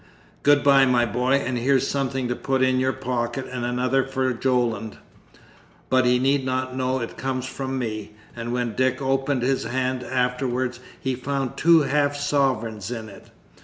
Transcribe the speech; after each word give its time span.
Good 0.41 0.63
bye, 0.63 0.87
my 0.87 1.05
boy, 1.05 1.33
and 1.33 1.59
here's 1.59 1.85
something 1.87 2.27
to 2.27 2.35
put 2.35 2.63
in 2.63 2.79
your 2.79 2.91
pocket, 2.91 3.45
and 3.45 3.63
another 3.63 4.03
for 4.03 4.33
Jolland; 4.33 4.97
but 5.89 6.07
he 6.07 6.17
need 6.17 6.43
not 6.43 6.75
know 6.75 6.97
it 7.01 7.17
comes 7.17 7.45
from 7.45 7.77
me." 7.77 8.13
And 8.35 8.51
when 8.51 8.73
Dick 8.73 8.99
opened 8.99 9.43
his 9.43 9.63
hand 9.65 10.01
afterwards, 10.03 10.79
he 10.99 11.13
found 11.13 11.55
two 11.55 11.81
half 11.81 12.15
sovereigns 12.15 12.89
in 12.89 13.09
it. 13.09 13.29